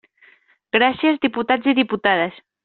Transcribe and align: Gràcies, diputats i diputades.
Gràcies, 0.77 1.19
diputats 1.27 1.71
i 1.73 1.77
diputades. 1.83 2.43